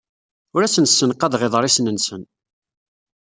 Ur 0.55 0.61
asen-ssenqaḍeɣ 0.63 1.41
iḍrisen-nsen. 1.47 2.21